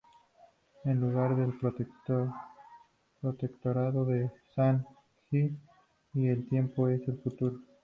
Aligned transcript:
El 0.83 0.97
lugar 0.99 1.33
es 1.33 1.37
el 1.37 2.25
Protectorado 3.29 4.03
de 4.05 4.31
Shan 4.57 4.83
Xi, 5.29 5.55
y 6.15 6.27
el 6.27 6.49
tiempo 6.49 6.87
es 6.87 7.07
el 7.07 7.19
futuro. 7.19 7.59